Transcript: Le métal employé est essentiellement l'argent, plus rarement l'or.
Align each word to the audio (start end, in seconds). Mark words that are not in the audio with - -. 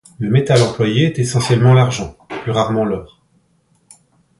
Le 0.17 0.31
métal 0.31 0.63
employé 0.63 1.05
est 1.05 1.19
essentiellement 1.19 1.75
l'argent, 1.75 2.17
plus 2.41 2.49
rarement 2.49 2.85
l'or. 2.85 3.21